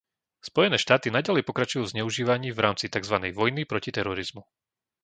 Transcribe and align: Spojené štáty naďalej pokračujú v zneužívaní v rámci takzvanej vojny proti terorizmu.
Spojené 0.49 0.77
štáty 0.85 1.07
naďalej 1.17 1.43
pokračujú 1.49 1.83
v 1.85 1.91
zneužívaní 1.93 2.49
v 2.53 2.61
rámci 2.65 2.85
takzvanej 2.95 3.31
vojny 3.39 3.61
proti 3.71 3.89
terorizmu. 3.97 4.41